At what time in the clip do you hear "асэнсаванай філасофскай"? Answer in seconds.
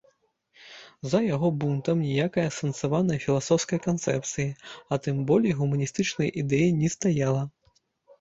2.51-3.79